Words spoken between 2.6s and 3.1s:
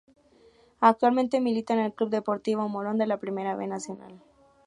Moron de